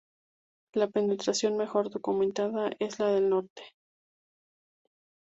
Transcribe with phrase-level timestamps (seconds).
[0.73, 3.61] La penetración mejor documentada es la del norte.